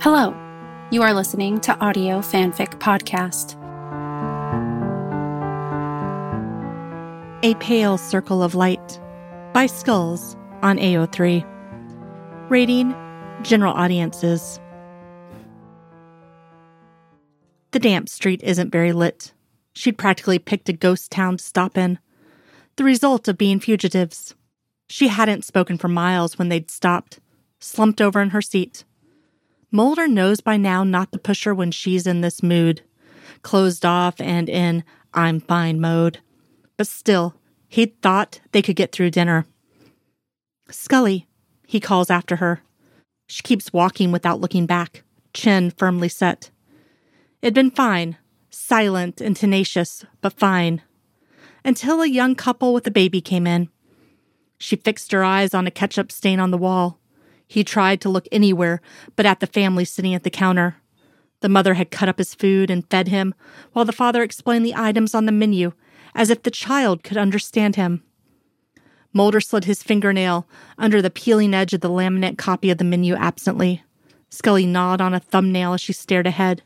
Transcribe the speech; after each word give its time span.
Hello, 0.00 0.32
you 0.92 1.02
are 1.02 1.12
listening 1.12 1.58
to 1.58 1.76
Audio 1.80 2.20
Fanfic 2.20 2.78
Podcast. 2.78 3.56
A 7.42 7.56
Pale 7.56 7.98
Circle 7.98 8.40
of 8.44 8.54
Light 8.54 9.00
by 9.52 9.66
Skulls 9.66 10.36
on 10.62 10.78
AO3. 10.78 11.44
Rating 12.48 12.94
General 13.42 13.74
Audiences. 13.74 14.60
The 17.72 17.80
damp 17.80 18.08
street 18.08 18.40
isn't 18.44 18.70
very 18.70 18.92
lit. 18.92 19.32
She'd 19.72 19.98
practically 19.98 20.38
picked 20.38 20.68
a 20.68 20.72
ghost 20.72 21.10
town 21.10 21.38
to 21.38 21.44
stop 21.44 21.76
in. 21.76 21.98
The 22.76 22.84
result 22.84 23.26
of 23.26 23.36
being 23.36 23.58
fugitives. 23.58 24.36
She 24.88 25.08
hadn't 25.08 25.44
spoken 25.44 25.76
for 25.76 25.88
miles 25.88 26.38
when 26.38 26.50
they'd 26.50 26.70
stopped, 26.70 27.18
slumped 27.58 28.00
over 28.00 28.22
in 28.22 28.30
her 28.30 28.40
seat. 28.40 28.84
Mulder 29.70 30.08
knows 30.08 30.40
by 30.40 30.56
now 30.56 30.82
not 30.82 31.12
to 31.12 31.18
push 31.18 31.44
her 31.44 31.54
when 31.54 31.70
she's 31.70 32.06
in 32.06 32.22
this 32.22 32.42
mood, 32.42 32.82
closed 33.42 33.84
off 33.84 34.20
and 34.20 34.48
in 34.48 34.82
I'm 35.12 35.40
fine 35.40 35.80
mode. 35.80 36.20
But 36.76 36.86
still, 36.86 37.34
he'd 37.68 38.00
thought 38.00 38.40
they 38.52 38.62
could 38.62 38.76
get 38.76 38.92
through 38.92 39.10
dinner. 39.10 39.46
Scully, 40.70 41.26
he 41.66 41.80
calls 41.80 42.10
after 42.10 42.36
her. 42.36 42.62
She 43.26 43.42
keeps 43.42 43.72
walking 43.72 44.10
without 44.10 44.40
looking 44.40 44.64
back, 44.64 45.02
chin 45.34 45.70
firmly 45.70 46.08
set. 46.08 46.50
It'd 47.42 47.54
been 47.54 47.70
fine, 47.70 48.16
silent 48.50 49.20
and 49.20 49.36
tenacious, 49.36 50.04
but 50.22 50.38
fine. 50.38 50.82
Until 51.64 52.00
a 52.00 52.06
young 52.08 52.34
couple 52.34 52.72
with 52.72 52.86
a 52.86 52.90
baby 52.90 53.20
came 53.20 53.46
in. 53.46 53.68
She 54.58 54.76
fixed 54.76 55.12
her 55.12 55.22
eyes 55.22 55.52
on 55.52 55.66
a 55.66 55.70
ketchup 55.70 56.10
stain 56.10 56.40
on 56.40 56.50
the 56.50 56.58
wall. 56.58 56.98
He 57.48 57.64
tried 57.64 58.00
to 58.02 58.08
look 58.08 58.28
anywhere 58.30 58.80
but 59.16 59.26
at 59.26 59.40
the 59.40 59.46
family 59.46 59.84
sitting 59.84 60.14
at 60.14 60.22
the 60.22 60.30
counter. 60.30 60.76
The 61.40 61.48
mother 61.48 61.74
had 61.74 61.90
cut 61.90 62.08
up 62.08 62.18
his 62.18 62.34
food 62.34 62.70
and 62.70 62.88
fed 62.90 63.08
him, 63.08 63.34
while 63.72 63.84
the 63.84 63.92
father 63.92 64.22
explained 64.22 64.66
the 64.66 64.74
items 64.76 65.14
on 65.14 65.26
the 65.26 65.32
menu 65.32 65.72
as 66.14 66.30
if 66.30 66.42
the 66.42 66.50
child 66.50 67.02
could 67.02 67.16
understand 67.16 67.76
him. 67.76 68.02
Mulder 69.12 69.40
slid 69.40 69.64
his 69.64 69.82
fingernail 69.82 70.46
under 70.76 71.00
the 71.00 71.10
peeling 71.10 71.54
edge 71.54 71.72
of 71.72 71.80
the 71.80 71.90
laminate 71.90 72.38
copy 72.38 72.70
of 72.70 72.78
the 72.78 72.84
menu 72.84 73.14
absently. 73.14 73.82
Scully 74.30 74.66
gnawed 74.66 75.00
on 75.00 75.14
a 75.14 75.20
thumbnail 75.20 75.72
as 75.72 75.80
she 75.80 75.92
stared 75.92 76.26
ahead. 76.26 76.62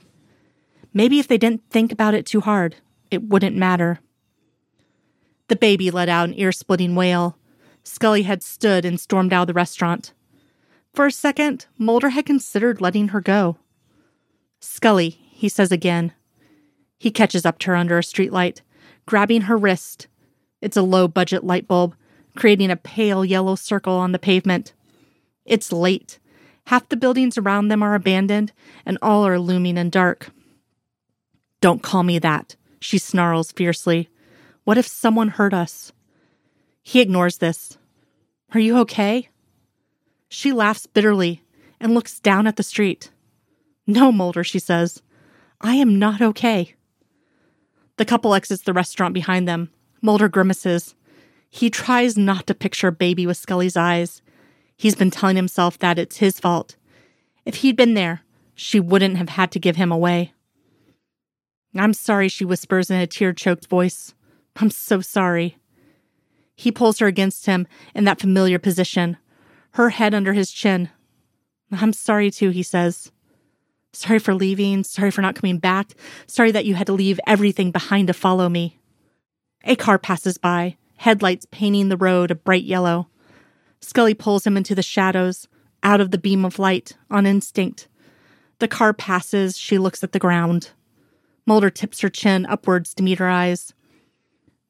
Maybe 0.93 1.19
if 1.19 1.29
they 1.29 1.39
didn't 1.39 1.63
think 1.71 1.93
about 1.93 2.15
it 2.15 2.27
too 2.27 2.41
hard, 2.41 2.77
it 3.11 3.23
wouldn't 3.23 3.57
matter. 3.57 4.01
The 5.49 5.57
baby 5.57 5.91
let 5.91 6.09
out 6.09 6.29
an 6.29 6.39
ear 6.39 6.51
splitting 6.51 6.95
wail. 6.95 7.37
Scully 7.85 8.23
had 8.23 8.43
stood 8.43 8.85
and 8.85 8.99
stormed 8.99 9.33
out 9.33 9.43
of 9.43 9.47
the 9.49 9.55
restaurant. 9.55 10.13
For 10.95 11.07
a 11.07 11.13
second, 11.13 11.67
Mulder 11.79 12.11
had 12.11 12.27
considered 12.27 12.81
letting 12.81 13.09
her 13.09 13.21
go. 13.21 13.57
Scully, 14.61 15.11
he 15.11 15.49
says 15.49 15.73
again. 15.73 16.13
He 16.99 17.11
catches 17.11 17.47
up 17.47 17.59
to 17.61 17.71
her 17.71 17.77
under 17.77 17.99
a 17.99 18.03
streetlight, 18.03 18.61
grabbing 19.07 19.43
her 19.43 19.57
wrist. 19.57 20.07
It's 20.61 20.77
a 20.77 20.83
low 20.83 21.09
budget 21.09 21.45
light 21.45 21.67
bulb, 21.67 21.95
creating 22.37 22.71
a 22.71 22.77
pale 22.77 23.25
yellow 23.25 23.55
circle 23.55 23.95
on 23.95 24.13
the 24.13 24.19
pavement. 24.19 24.73
It's 25.45 25.73
late. 25.73 26.19
Half 26.67 26.91
the 26.91 26.97
buildings 26.97 27.37
around 27.37 27.69
them 27.69 27.83
are 27.83 27.95
abandoned, 27.95 28.53
and 28.87 28.99
all 29.03 29.27
are 29.27 29.39
looming 29.39 29.79
and 29.79 29.91
dark. 29.91 30.31
Don't 31.61 31.83
call 31.83 32.03
me 32.03 32.19
that, 32.19 32.55
she 32.81 32.99
snarls 32.99 33.51
fiercely. 33.51 34.09
What 34.65 34.79
if 34.79 34.87
someone 34.87 35.29
hurt 35.29 35.55
us? 35.55 35.93
He 36.83 37.01
ignores 37.01 37.39
this. 37.39 37.79
Are 38.55 38.61
you 38.61 38.79
okay? 38.79 39.29
She 40.35 40.51
laughs 40.51 40.87
bitterly 40.87 41.43
and 41.79 41.93
looks 41.93 42.19
down 42.19 42.47
at 42.47 42.57
the 42.57 42.63
street. 42.63 43.11
No, 43.87 44.11
Mulder, 44.11 44.43
she 44.43 44.59
says. 44.59 45.03
I 45.61 45.75
am 45.75 45.99
not 45.99 46.23
okay. 46.23 46.75
The 47.99 48.07
couple 48.07 48.35
exits 48.35 48.63
the 48.63 48.73
restaurant 48.73 49.13
behind 49.13 49.47
them. 49.47 49.69
Mulder 50.01 50.31
grimaces. 50.31 50.95
He 51.51 51.69
tries 51.69 52.17
not 52.17 52.47
to 52.47 52.55
picture 52.55 52.91
baby 52.91 53.27
with 53.27 53.37
Scully's 53.37 53.77
eyes. 53.77 54.23
He's 54.75 54.95
been 54.95 55.11
telling 55.11 55.37
himself 55.37 55.79
that 55.81 55.99
it's 55.99 56.17
his 56.17 56.41
fault. 56.41 56.77
If 57.45 57.57
he'd 57.57 57.77
been 57.77 57.93
there, 57.93 58.23
she 58.55 58.81
wouldn't 58.81 59.19
have 59.19 59.29
had 59.29 59.53
to 59.53 59.61
give 59.61 59.77
him 59.77 59.93
away. 59.93 60.33
I'm 61.77 61.93
sorry, 61.93 62.29
she 62.29 62.47
whispers 62.47 62.91
in 62.91 62.97
a 62.97 63.07
tear 63.07 63.35
choked 63.35 63.67
voice. 63.67 64.15
I'm 64.57 64.71
so 64.71 65.03
sorry. 65.03 65.59
He 66.57 66.73
pulls 66.73 67.01
her 67.01 67.07
against 67.07 67.45
him 67.45 67.67
in 67.95 68.05
that 68.05 68.19
familiar 68.19 68.59
position, 68.59 69.19
her 69.73 69.91
head 69.91 70.15
under 70.15 70.33
his 70.33 70.51
chin. 70.51 70.91
I'm 71.71 71.93
sorry 71.93 72.31
too, 72.31 72.51
he 72.51 72.63
says. 72.63 73.11
Sorry 73.93 74.19
for 74.19 74.35
leaving, 74.35 74.85
sorry 74.85 75.11
for 75.11 75.23
not 75.23 75.35
coming 75.35 75.59
back, 75.59 75.93
sorry 76.27 76.51
that 76.53 76.65
you 76.65 76.75
had 76.75 76.87
to 76.87 76.93
leave 76.93 77.21
everything 77.27 77.71
behind 77.71 78.09
to 78.09 78.15
follow 78.15 78.49
me. 78.49 78.79
A 79.65 79.77
car 79.77 79.99
passes 79.99 80.39
by, 80.39 80.77
headlights 80.97 81.47
painting 81.51 81.89
the 81.89 81.97
road 81.97 82.31
a 82.31 82.35
bright 82.35 82.65
yellow. 82.65 83.09
Scully 83.81 84.15
pulls 84.15 84.47
him 84.47 84.57
into 84.57 84.75
the 84.75 84.83
shadows, 84.83 85.49
out 85.83 86.01
of 86.01 86.11
the 86.11 86.19
beam 86.19 86.45
of 86.45 86.59
light, 86.59 86.97
on 87.11 87.27
instinct. 87.27 87.89
The 88.61 88.69
car 88.69 88.93
passes, 88.93 89.59
she 89.59 89.79
looks 89.79 90.05
at 90.05 90.13
the 90.13 90.19
ground. 90.19 90.71
Mulder 91.47 91.71
tips 91.71 92.01
her 92.01 92.09
chin 92.09 92.47
upwards 92.47 92.95
to 92.95 93.03
meet 93.03 93.19
her 93.19 93.29
eyes. 93.29 93.75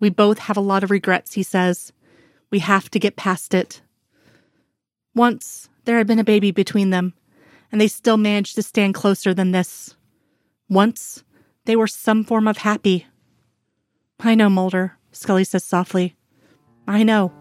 We 0.00 0.10
both 0.10 0.38
have 0.40 0.56
a 0.56 0.60
lot 0.60 0.82
of 0.82 0.90
regrets, 0.90 1.34
he 1.34 1.42
says. 1.42 1.92
We 2.50 2.60
have 2.60 2.90
to 2.90 2.98
get 2.98 3.16
past 3.16 3.54
it. 3.54 3.82
Once 5.14 5.68
there 5.84 5.98
had 5.98 6.06
been 6.06 6.18
a 6.18 6.24
baby 6.24 6.50
between 6.50 6.90
them, 6.90 7.12
and 7.70 7.80
they 7.80 7.88
still 7.88 8.16
managed 8.16 8.54
to 8.54 8.62
stand 8.62 8.94
closer 8.94 9.34
than 9.34 9.52
this. 9.52 9.94
Once 10.68 11.24
they 11.64 11.76
were 11.76 11.86
some 11.86 12.24
form 12.24 12.48
of 12.48 12.58
happy. 12.58 13.06
I 14.20 14.34
know, 14.34 14.48
Mulder, 14.48 14.96
Scully 15.10 15.44
says 15.44 15.64
softly. 15.64 16.16
I 16.86 17.02
know. 17.02 17.32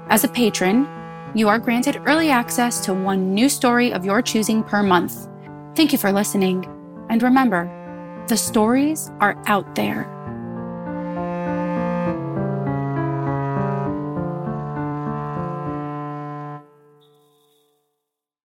As 0.08 0.24
a 0.24 0.28
patron, 0.28 0.88
you 1.34 1.48
are 1.48 1.58
granted 1.58 2.02
early 2.06 2.30
access 2.30 2.84
to 2.84 2.94
one 2.94 3.34
new 3.34 3.48
story 3.48 3.92
of 3.92 4.04
your 4.04 4.22
choosing 4.22 4.62
per 4.62 4.82
month. 4.82 5.28
Thank 5.74 5.92
you 5.92 5.98
for 5.98 6.12
listening, 6.12 6.66
and 7.08 7.22
remember, 7.22 7.70
the 8.28 8.36
stories 8.36 9.10
are 9.20 9.42
out 9.46 9.74
there. 9.74 10.21